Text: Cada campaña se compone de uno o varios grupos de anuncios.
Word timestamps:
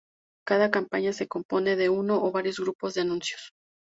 Cada 0.47 0.71
campaña 0.71 1.13
se 1.13 1.27
compone 1.27 1.75
de 1.75 1.89
uno 1.89 2.23
o 2.23 2.31
varios 2.31 2.59
grupos 2.59 2.95
de 2.95 3.01
anuncios. 3.01 3.53